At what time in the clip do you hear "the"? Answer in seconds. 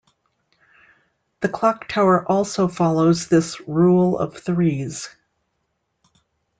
1.41-1.47